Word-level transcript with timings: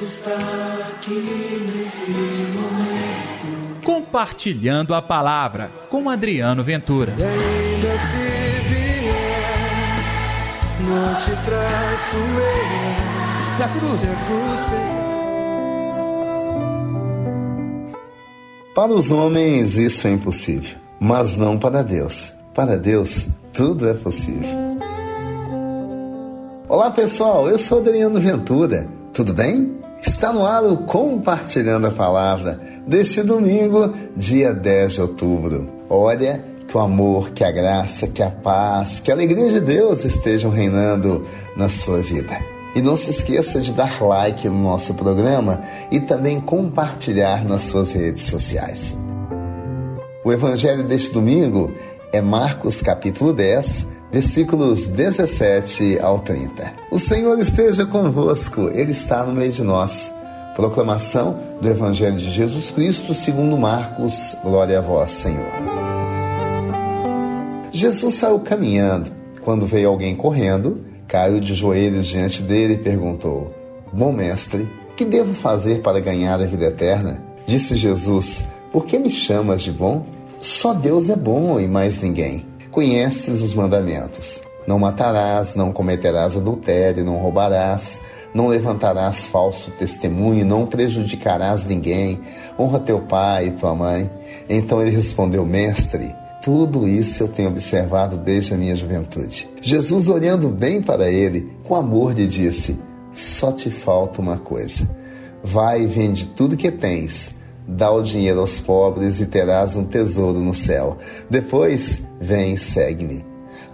Deus 0.00 0.12
está 0.14 0.32
aqui 0.88 1.12
nesse 1.74 2.10
momento. 2.10 3.84
Compartilhando 3.84 4.94
a 4.94 5.02
palavra 5.02 5.70
com 5.90 6.08
Adriano 6.08 6.64
Ventura. 6.64 7.12
E 7.18 7.22
ainda 7.22 7.88
se 7.88 8.60
vier, 8.68 9.98
não 10.80 11.14
te 11.16 11.32
traço 11.44 12.16
eu. 12.16 13.56
Se 13.56 13.62
a 13.62 13.68
cruz. 13.68 14.00
Se 14.00 14.06
a 14.06 14.16
cruz. 14.24 14.60
Para 18.74 18.92
os 18.92 19.10
homens 19.10 19.76
isso 19.76 20.06
é 20.06 20.12
impossível, 20.12 20.78
mas 20.98 21.36
não 21.36 21.58
para 21.58 21.82
Deus. 21.82 22.32
Para 22.54 22.78
Deus 22.78 23.28
tudo 23.52 23.86
é 23.86 23.92
possível. 23.92 24.70
Olá 26.66 26.90
pessoal, 26.90 27.50
eu 27.50 27.58
sou 27.58 27.80
Adriano 27.80 28.18
Ventura. 28.18 28.88
Tudo 29.12 29.34
bem? 29.34 29.79
Está 30.02 30.32
no 30.32 30.46
ar 30.46 30.64
o 30.64 30.78
Compartilhando 30.78 31.86
a 31.86 31.90
Palavra 31.90 32.58
deste 32.86 33.22
domingo, 33.22 33.92
dia 34.16 34.52
10 34.52 34.92
de 34.92 35.00
outubro. 35.02 35.68
Olha 35.88 36.42
que 36.66 36.76
o 36.76 36.80
amor, 36.80 37.30
que 37.30 37.44
a 37.44 37.50
graça, 37.50 38.08
que 38.08 38.22
a 38.22 38.30
paz, 38.30 39.00
que 39.00 39.10
a 39.10 39.14
alegria 39.14 39.50
de 39.50 39.60
Deus 39.60 40.04
estejam 40.04 40.50
reinando 40.50 41.24
na 41.56 41.68
sua 41.68 41.98
vida. 41.98 42.38
E 42.74 42.80
não 42.80 42.96
se 42.96 43.10
esqueça 43.10 43.60
de 43.60 43.72
dar 43.72 44.00
like 44.00 44.48
no 44.48 44.62
nosso 44.62 44.94
programa 44.94 45.60
e 45.90 46.00
também 46.00 46.40
compartilhar 46.40 47.44
nas 47.44 47.64
suas 47.64 47.92
redes 47.92 48.22
sociais. 48.24 48.96
O 50.24 50.32
evangelho 50.32 50.84
deste 50.84 51.12
domingo 51.12 51.72
é 52.12 52.20
Marcos 52.20 52.80
capítulo 52.80 53.32
10, 53.32 53.86
versículos 54.12 54.88
17 54.88 55.98
ao 56.00 56.18
30. 56.18 56.72
O 56.90 56.98
Senhor 56.98 57.38
esteja 57.38 57.86
convosco, 57.86 58.70
Ele 58.74 58.92
está 58.92 59.24
no 59.24 59.32
meio 59.32 59.52
de 59.52 59.62
nós. 59.62 60.12
Proclamação 60.56 61.38
do 61.60 61.68
Evangelho 61.68 62.16
de 62.16 62.30
Jesus 62.30 62.70
Cristo 62.70 63.14
segundo 63.14 63.56
Marcos. 63.56 64.36
Glória 64.42 64.78
a 64.78 64.82
vós, 64.82 65.10
Senhor. 65.10 65.46
Jesus 67.70 68.14
saiu 68.14 68.40
caminhando. 68.40 69.10
Quando 69.42 69.64
veio 69.64 69.88
alguém 69.88 70.14
correndo, 70.14 70.80
caiu 71.08 71.40
de 71.40 71.54
joelhos 71.54 72.06
diante 72.06 72.42
dele 72.42 72.74
e 72.74 72.78
perguntou: 72.78 73.54
Bom 73.92 74.12
mestre, 74.12 74.68
que 74.96 75.04
devo 75.04 75.32
fazer 75.32 75.80
para 75.80 76.00
ganhar 76.00 76.40
a 76.40 76.46
vida 76.46 76.66
eterna? 76.66 77.22
Disse 77.46 77.76
Jesus: 77.76 78.44
Por 78.70 78.84
que 78.84 78.98
me 78.98 79.08
chamas 79.08 79.62
de 79.62 79.72
bom? 79.72 80.04
Só 80.40 80.74
Deus 80.74 81.08
é 81.08 81.16
bom 81.16 81.58
e 81.58 81.66
mais 81.66 82.02
ninguém. 82.02 82.49
Conheces 82.70 83.42
os 83.42 83.52
mandamentos: 83.54 84.42
Não 84.66 84.78
matarás, 84.78 85.54
não 85.54 85.72
cometerás 85.72 86.36
adultério, 86.36 87.04
não 87.04 87.16
roubarás, 87.16 88.00
não 88.32 88.48
levantarás 88.48 89.26
falso 89.26 89.70
testemunho, 89.72 90.44
não 90.44 90.66
prejudicarás 90.66 91.66
ninguém, 91.66 92.20
honra 92.58 92.78
teu 92.78 93.00
pai 93.00 93.48
e 93.48 93.50
tua 93.52 93.74
mãe. 93.74 94.10
Então 94.48 94.80
ele 94.80 94.90
respondeu: 94.90 95.44
Mestre, 95.44 96.14
tudo 96.42 96.88
isso 96.88 97.22
eu 97.22 97.28
tenho 97.28 97.48
observado 97.48 98.16
desde 98.16 98.54
a 98.54 98.56
minha 98.56 98.74
juventude. 98.74 99.48
Jesus, 99.60 100.08
olhando 100.08 100.48
bem 100.48 100.80
para 100.80 101.10
ele, 101.10 101.50
com 101.64 101.74
amor 101.74 102.12
lhe 102.12 102.26
disse: 102.26 102.78
Só 103.12 103.52
te 103.52 103.70
falta 103.70 104.20
uma 104.20 104.38
coisa. 104.38 104.88
Vai 105.42 105.82
e 105.82 105.86
vende 105.86 106.26
tudo 106.26 106.56
que 106.56 106.70
tens, 106.70 107.34
dá 107.70 107.90
o 107.90 108.02
dinheiro 108.02 108.40
aos 108.40 108.60
pobres 108.60 109.20
e 109.20 109.26
terás 109.26 109.76
um 109.76 109.84
tesouro 109.84 110.40
no 110.40 110.52
céu. 110.52 110.98
Depois, 111.28 112.00
vem 112.20 112.54
e 112.54 112.58
segue-me. 112.58 113.24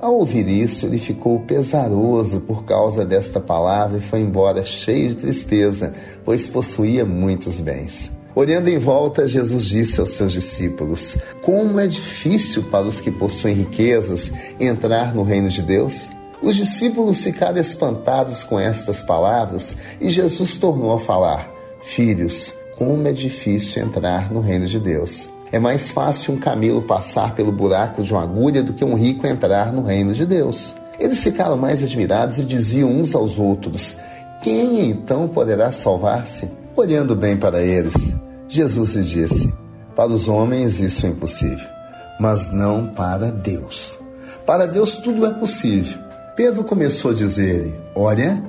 Ao 0.00 0.14
ouvir 0.14 0.46
isso, 0.46 0.86
ele 0.86 0.98
ficou 0.98 1.40
pesaroso 1.40 2.40
por 2.40 2.64
causa 2.64 3.04
desta 3.04 3.40
palavra 3.40 3.98
e 3.98 4.02
foi 4.02 4.20
embora 4.20 4.62
cheio 4.62 5.08
de 5.08 5.16
tristeza, 5.16 5.92
pois 6.24 6.46
possuía 6.46 7.04
muitos 7.04 7.60
bens. 7.60 8.12
Olhando 8.34 8.68
em 8.68 8.78
volta, 8.78 9.26
Jesus 9.26 9.64
disse 9.64 9.98
aos 9.98 10.10
seus 10.10 10.30
discípulos: 10.30 11.16
Como 11.42 11.80
é 11.80 11.86
difícil 11.86 12.64
para 12.64 12.86
os 12.86 13.00
que 13.00 13.10
possuem 13.10 13.54
riquezas 13.54 14.30
entrar 14.60 15.14
no 15.14 15.22
reino 15.22 15.48
de 15.48 15.62
Deus? 15.62 16.10
Os 16.42 16.54
discípulos 16.54 17.22
ficaram 17.22 17.58
espantados 17.58 18.44
com 18.44 18.60
estas 18.60 19.02
palavras 19.02 19.74
e 19.98 20.10
Jesus 20.10 20.58
tornou 20.58 20.92
a 20.92 21.00
falar: 21.00 21.50
Filhos, 21.80 22.52
como 22.76 23.08
é 23.08 23.12
difícil 23.12 23.82
entrar 23.82 24.30
no 24.30 24.40
reino 24.40 24.66
de 24.66 24.78
Deus. 24.78 25.30
É 25.50 25.58
mais 25.58 25.90
fácil 25.90 26.34
um 26.34 26.38
camelo 26.38 26.82
passar 26.82 27.34
pelo 27.34 27.52
buraco 27.52 28.02
de 28.02 28.12
uma 28.12 28.22
agulha 28.22 28.62
do 28.62 28.72
que 28.72 28.84
um 28.84 28.94
rico 28.94 29.26
entrar 29.26 29.72
no 29.72 29.82
reino 29.82 30.12
de 30.12 30.26
Deus. 30.26 30.74
Eles 30.98 31.22
ficaram 31.22 31.56
mais 31.56 31.82
admirados 31.82 32.38
e 32.38 32.44
diziam 32.44 32.90
uns 32.90 33.14
aos 33.14 33.38
outros: 33.38 33.96
Quem 34.42 34.90
então 34.90 35.28
poderá 35.28 35.70
salvar-se? 35.72 36.50
Olhando 36.74 37.16
bem 37.16 37.36
para 37.36 37.62
eles, 37.62 38.14
Jesus 38.48 38.94
lhes 38.94 39.08
disse: 39.08 39.54
Para 39.94 40.10
os 40.10 40.28
homens 40.28 40.80
isso 40.80 41.06
é 41.06 41.10
impossível, 41.10 41.66
mas 42.20 42.50
não 42.50 42.88
para 42.88 43.30
Deus. 43.30 43.98
Para 44.44 44.66
Deus 44.66 44.96
tudo 44.96 45.26
é 45.26 45.32
possível. 45.32 45.98
Pedro 46.34 46.64
começou 46.64 47.12
a 47.12 47.14
dizer-lhe: 47.14 47.74
Olha, 47.94 48.42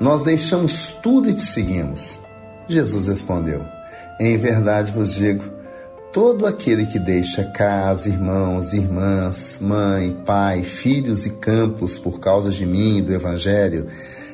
nós 0.00 0.22
deixamos 0.22 0.96
tudo 1.02 1.28
e 1.28 1.34
te 1.34 1.42
seguimos. 1.42 2.20
Jesus 2.68 3.06
respondeu: 3.06 3.73
Em 4.20 4.36
verdade 4.36 4.92
vos 4.92 5.14
digo, 5.14 5.44
todo 6.12 6.46
aquele 6.46 6.86
que 6.86 6.98
deixa 6.98 7.44
casa, 7.44 8.08
irmãos, 8.08 8.72
irmãs, 8.72 9.58
mãe, 9.60 10.16
pai, 10.24 10.62
filhos 10.62 11.26
e 11.26 11.30
campos 11.30 11.98
por 11.98 12.20
causa 12.20 12.50
de 12.50 12.64
mim 12.64 12.98
e 12.98 13.02
do 13.02 13.12
Evangelho, 13.12 13.86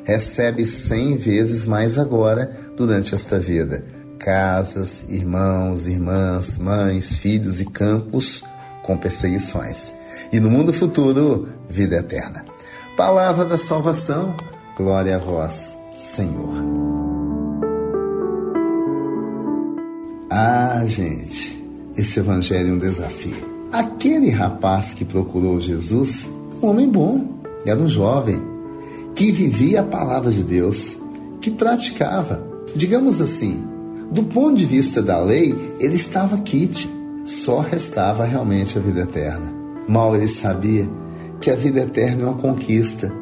recebe 0.04 0.66
cem 0.66 1.16
vezes 1.16 1.65
mais 1.65 1.99
agora 1.99 2.50
durante 2.76 3.15
esta 3.15 3.38
vida. 3.38 3.82
Casas, 4.19 5.06
irmãos, 5.09 5.87
irmãs, 5.87 6.59
mães, 6.59 7.16
filhos 7.16 7.60
e 7.60 7.65
campos 7.65 8.43
com 8.82 8.97
perseguições. 8.97 9.94
E 10.31 10.38
no 10.38 10.50
mundo 10.50 10.72
futuro, 10.72 11.49
vida 11.69 11.97
eterna. 11.97 12.44
Palavra 12.97 13.47
da 13.47 13.56
salvação, 13.56 14.37
glória 14.76 15.16
a 15.16 15.19
vós, 15.19 15.75
Senhor. 15.99 16.90
Ah, 20.43 20.87
gente, 20.87 21.62
esse 21.95 22.19
evangelho 22.19 22.71
é 22.71 22.73
um 22.73 22.78
desafio. 22.78 23.47
Aquele 23.71 24.31
rapaz 24.31 24.95
que 24.95 25.05
procurou 25.05 25.61
Jesus, 25.61 26.33
um 26.62 26.69
homem 26.69 26.89
bom, 26.89 27.43
era 27.67 27.78
um 27.78 27.87
jovem, 27.87 28.41
que 29.15 29.33
vivia 29.33 29.81
a 29.81 29.84
palavra 29.84 30.33
de 30.33 30.43
Deus, 30.43 30.97
que 31.43 31.50
praticava. 31.50 32.43
Digamos 32.75 33.21
assim, 33.21 33.62
do 34.11 34.23
ponto 34.23 34.56
de 34.56 34.65
vista 34.65 35.03
da 35.03 35.21
lei, 35.21 35.55
ele 35.79 35.97
estava 35.97 36.39
quite, 36.39 36.91
só 37.27 37.61
restava 37.61 38.25
realmente 38.25 38.79
a 38.79 38.81
vida 38.81 39.03
eterna. 39.03 39.53
Mal 39.87 40.17
ele 40.17 40.27
sabia 40.27 40.89
que 41.39 41.50
a 41.50 41.55
vida 41.55 41.81
eterna 41.81 42.23
é 42.23 42.25
uma 42.25 42.39
conquista, 42.39 43.12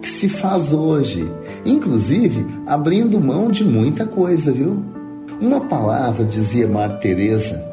que 0.00 0.08
se 0.08 0.28
faz 0.28 0.72
hoje, 0.72 1.28
inclusive 1.66 2.46
abrindo 2.68 3.20
mão 3.20 3.50
de 3.50 3.64
muita 3.64 4.06
coisa, 4.06 4.52
viu? 4.52 4.96
Uma 5.40 5.60
palavra, 5.60 6.24
dizia 6.24 6.66
Madre 6.66 6.98
Teresa, 7.00 7.64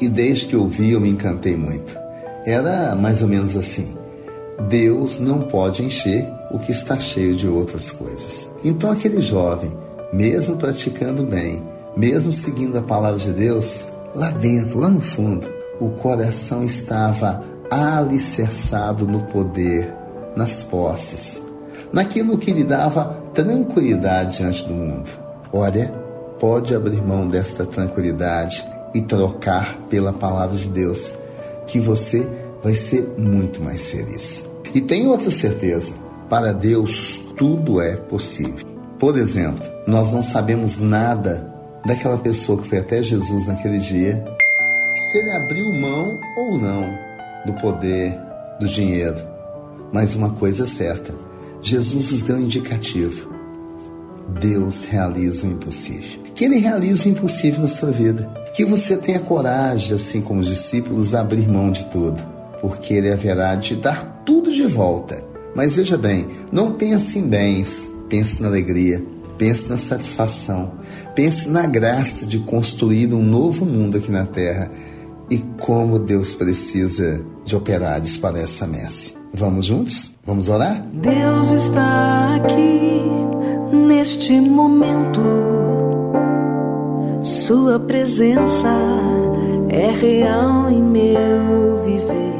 e 0.00 0.08
desde 0.08 0.46
que 0.46 0.56
ouvi 0.56 0.92
eu 0.92 1.00
me 1.00 1.08
encantei 1.08 1.56
muito. 1.56 1.96
Era 2.44 2.94
mais 2.94 3.22
ou 3.22 3.28
menos 3.28 3.56
assim: 3.56 3.94
Deus 4.68 5.20
não 5.20 5.40
pode 5.40 5.82
encher 5.82 6.28
o 6.50 6.58
que 6.58 6.72
está 6.72 6.96
cheio 6.96 7.34
de 7.34 7.48
outras 7.48 7.90
coisas. 7.90 8.48
Então 8.62 8.90
aquele 8.90 9.20
jovem, 9.20 9.72
mesmo 10.12 10.56
praticando 10.56 11.24
bem, 11.24 11.62
mesmo 11.96 12.32
seguindo 12.32 12.78
a 12.78 12.82
palavra 12.82 13.18
de 13.18 13.32
Deus, 13.32 13.88
lá 14.14 14.30
dentro, 14.30 14.78
lá 14.78 14.88
no 14.88 15.00
fundo, 15.00 15.48
o 15.80 15.90
coração 15.90 16.62
estava 16.62 17.42
alicerçado 17.70 19.06
no 19.06 19.22
poder, 19.24 19.92
nas 20.36 20.62
posses, 20.62 21.42
naquilo 21.92 22.38
que 22.38 22.52
lhe 22.52 22.64
dava 22.64 23.22
tranquilidade 23.32 24.38
diante 24.38 24.64
do 24.64 24.72
mundo. 24.72 25.10
Olha, 25.52 25.92
pode 26.38 26.74
abrir 26.74 27.02
mão 27.02 27.28
desta 27.28 27.64
tranquilidade 27.64 28.64
e 28.94 29.00
trocar 29.02 29.76
pela 29.88 30.12
palavra 30.12 30.56
de 30.56 30.68
Deus, 30.68 31.14
que 31.66 31.80
você 31.80 32.28
vai 32.62 32.74
ser 32.74 33.14
muito 33.18 33.62
mais 33.62 33.90
feliz. 33.90 34.46
E 34.74 34.80
tem 34.80 35.06
outra 35.06 35.30
certeza: 35.30 35.94
para 36.28 36.52
Deus 36.52 37.20
tudo 37.36 37.80
é 37.80 37.96
possível. 37.96 38.66
Por 38.98 39.18
exemplo, 39.18 39.64
nós 39.86 40.12
não 40.12 40.22
sabemos 40.22 40.80
nada 40.80 41.52
daquela 41.84 42.16
pessoa 42.16 42.60
que 42.60 42.68
foi 42.68 42.78
até 42.78 43.02
Jesus 43.02 43.46
naquele 43.46 43.78
dia, 43.78 44.24
se 44.94 45.18
ele 45.18 45.30
abriu 45.32 45.72
mão 45.74 46.18
ou 46.36 46.58
não 46.58 46.96
do 47.44 47.52
poder, 47.54 48.18
do 48.58 48.66
dinheiro. 48.66 49.16
Mas 49.92 50.14
uma 50.14 50.30
coisa 50.30 50.64
é 50.64 50.66
certa: 50.66 51.14
Jesus 51.60 52.10
nos 52.10 52.22
deu 52.22 52.36
um 52.36 52.40
indicativo. 52.40 53.32
Deus 54.40 54.86
realiza 54.86 55.46
o 55.46 55.50
impossível. 55.50 56.23
Que 56.34 56.44
Ele 56.44 56.58
realize 56.58 57.06
o 57.06 57.10
impossível 57.10 57.62
na 57.62 57.68
sua 57.68 57.90
vida. 57.90 58.28
Que 58.54 58.64
você 58.64 58.96
tenha 58.96 59.20
coragem, 59.20 59.94
assim 59.94 60.20
como 60.20 60.40
os 60.40 60.46
discípulos, 60.46 61.14
a 61.14 61.20
abrir 61.20 61.48
mão 61.48 61.70
de 61.70 61.84
tudo. 61.86 62.20
Porque 62.60 62.94
Ele 62.94 63.12
haverá 63.12 63.54
de 63.54 63.76
dar 63.76 64.22
tudo 64.24 64.52
de 64.52 64.66
volta. 64.66 65.22
Mas 65.54 65.76
veja 65.76 65.96
bem, 65.96 66.26
não 66.50 66.72
pense 66.72 67.18
em 67.18 67.28
bens, 67.28 67.88
pense 68.08 68.42
na 68.42 68.48
alegria, 68.48 69.04
pense 69.38 69.68
na 69.68 69.76
satisfação, 69.76 70.72
pense 71.14 71.48
na 71.48 71.66
graça 71.66 72.26
de 72.26 72.40
construir 72.40 73.12
um 73.14 73.22
novo 73.22 73.64
mundo 73.64 73.98
aqui 73.98 74.10
na 74.10 74.24
Terra 74.24 74.70
e 75.30 75.38
como 75.60 75.98
Deus 75.98 76.34
precisa 76.34 77.24
de 77.44 77.54
operários 77.54 78.18
para 78.18 78.40
essa 78.40 78.66
messe. 78.66 79.14
Vamos 79.32 79.66
juntos? 79.66 80.16
Vamos 80.24 80.48
orar? 80.48 80.82
Deus 80.92 81.50
está 81.50 82.36
aqui 82.36 83.02
neste 83.72 84.40
momento. 84.40 85.53
Sua 87.34 87.80
presença 87.80 88.68
é 89.68 89.90
real 89.90 90.70
em 90.70 90.80
meu 90.80 91.82
viver. 91.82 92.32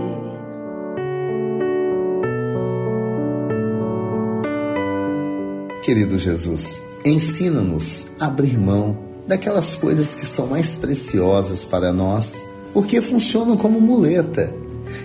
Querido 5.83 6.17
Jesus, 6.17 6.81
ensina-nos 7.05 8.07
a 8.21 8.27
abrir 8.27 8.57
mão 8.57 8.97
daquelas 9.27 9.75
coisas 9.75 10.15
que 10.15 10.25
são 10.25 10.47
mais 10.47 10.77
preciosas 10.77 11.65
para 11.65 11.93
nós, 11.93 12.45
porque 12.73 13.03
funcionam 13.03 13.57
como 13.57 13.81
muleta. 13.81 14.55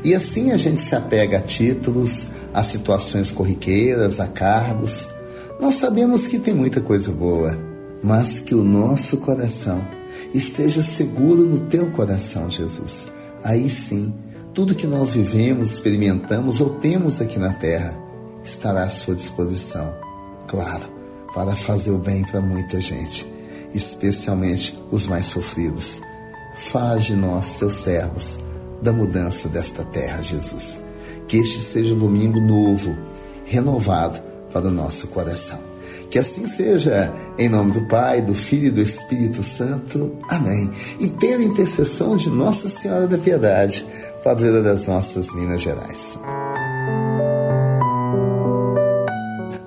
E 0.04 0.14
assim 0.14 0.52
a 0.52 0.58
gente 0.58 0.84
se 0.84 0.96
apega 0.96 1.40
a 1.40 1.42
títulos, 1.42 2.28
a 2.54 2.62
situações 2.62 3.32
corriqueiras, 3.32 4.20
a 4.20 4.28
cargos. 4.28 5.10
Nós 5.60 5.74
sabemos 5.76 6.28
que 6.28 6.38
tem 6.38 6.54
muita 6.54 6.80
coisa 6.80 7.12
boa, 7.12 7.69
mas 8.04 8.40
que 8.40 8.56
o 8.56 8.64
nosso 8.64 9.18
coração 9.18 9.86
esteja 10.34 10.82
seguro 10.82 11.44
no 11.44 11.60
teu 11.60 11.92
coração, 11.92 12.50
Jesus. 12.50 13.08
Aí 13.44 13.70
sim, 13.70 14.14
tudo 14.54 14.76
que 14.76 14.88
nós 14.88 15.12
vivemos, 15.12 15.72
experimentamos 15.72 16.60
ou 16.60 16.72
temos 16.72 17.22
aqui 17.22 17.40
na 17.40 17.54
terra 17.54 17.98
estará 18.44 18.84
à 18.84 18.90
sua 18.90 19.16
disposição 19.16 20.10
claro, 20.50 20.92
para 21.34 21.56
fazer 21.56 21.92
o 21.92 22.00
bem 22.00 22.24
para 22.24 22.42
muita 22.42 22.82
gente, 22.82 23.32
especialmente 23.74 24.78
os 24.92 25.06
mais 25.06 25.28
sofridos. 25.28 26.02
Faz 26.56 27.06
de 27.06 27.16
nós, 27.16 27.46
seus 27.46 27.76
servos, 27.76 28.40
da 28.82 28.92
mudança 28.92 29.48
desta 29.48 29.84
terra, 29.84 30.22
Jesus. 30.22 30.82
Que 31.28 31.38
este 31.38 31.62
seja 31.62 31.94
um 31.94 32.00
domingo 32.00 32.42
novo, 32.42 32.98
renovado 33.46 34.20
para 34.52 34.68
o 34.68 34.72
nosso 34.72 35.08
coração. 35.10 35.69
Que 36.10 36.20
assim 36.20 36.46
seja, 36.48 37.14
em 37.38 37.48
nome 37.50 37.72
do 37.72 37.82
Pai, 37.88 38.22
do 38.22 38.34
Filho 38.34 38.68
e 38.68 38.72
do 38.72 38.82
Espírito 38.82 39.44
Santo. 39.44 40.18
Amém. 40.30 40.70
E 41.00 41.08
pela 41.08 41.44
intercessão 41.44 42.16
de 42.16 42.30
Nossa 42.30 42.68
Senhora 42.68 43.08
da 43.08 43.18
Piedade, 43.18 43.86
padroeira 44.24 44.62
das 44.62 44.86
nossas 44.88 45.34
Minas 45.34 45.62
Gerais. 45.62 46.18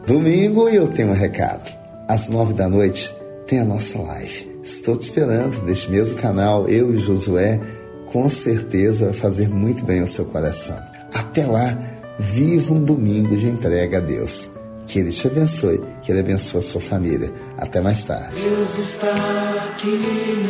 Domingo 0.06 0.69
eu 0.69 0.88
tenho 0.88 1.11
um 1.11 1.14
recado. 1.14 1.73
Às 2.09 2.29
nove 2.29 2.53
da 2.53 2.69
noite 2.69 3.15
tem 3.47 3.61
a 3.61 3.65
nossa 3.65 3.99
live. 4.00 4.50
Estou 4.62 4.97
te 4.97 5.03
esperando 5.03 5.62
neste 5.65 5.91
mesmo 5.91 6.19
canal, 6.19 6.69
eu 6.69 6.94
e 6.94 6.99
Josué, 6.99 7.61
com 8.06 8.29
certeza 8.29 9.06
vai 9.06 9.15
fazer 9.15 9.49
muito 9.49 9.85
bem 9.85 10.00
ao 10.00 10.06
seu 10.06 10.26
coração. 10.26 10.79
Até 11.15 11.47
lá, 11.47 11.79
viva 12.19 12.75
um 12.75 12.85
domingo 12.85 13.37
de 13.37 13.49
entrega 13.49 13.99
a 13.99 14.00
Deus. 14.00 14.50
Que 14.87 14.99
Ele 14.99 15.11
te 15.11 15.26
abençoe, 15.26 15.81
que 16.02 16.12
Ele 16.12 16.20
abençoe 16.20 16.58
a 16.58 16.62
sua 16.62 16.81
família. 16.81 17.32
Até 17.56 17.81
mais 17.81 18.05
tarde. 18.05 18.40
Deus 18.40 18.79
está 18.79 19.14
aqui 19.69 19.88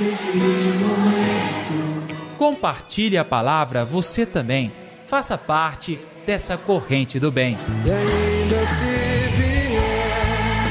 nesse 0.00 0.37
momento. 0.37 2.17
Compartilhe 2.38 3.17
a 3.17 3.25
palavra 3.25 3.84
você 3.84 4.26
também. 4.26 4.73
Faça 5.06 5.37
parte 5.38 6.00
dessa 6.26 6.56
corrente 6.56 7.20
do 7.20 7.31
bem. 7.31 7.58
E 7.84 7.90
ainda 7.90 8.56
se 8.56 9.37
vier, 9.37 10.69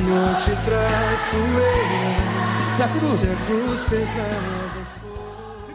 não 0.00 0.34
te 0.34 0.50
traço 0.64 1.36
eu. 1.36 2.76
Se 2.76 2.82
a 2.82 2.88
cruz 2.88 3.20
Se 3.20 3.26
a 3.30 3.36
cruz 3.46 3.80
pesar. 3.88 4.63